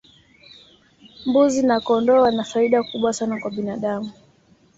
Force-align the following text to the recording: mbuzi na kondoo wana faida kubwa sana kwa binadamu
mbuzi 1.25 1.61
na 1.63 1.79
kondoo 1.79 2.21
wana 2.21 2.43
faida 2.43 2.83
kubwa 2.83 3.13
sana 3.13 3.39
kwa 3.39 3.51
binadamu 3.51 4.11